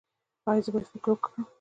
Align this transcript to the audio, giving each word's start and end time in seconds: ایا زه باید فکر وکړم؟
ایا 0.49 0.63
زه 0.65 0.69
باید 0.73 0.87
فکر 0.93 1.07
وکړم؟ 1.09 1.43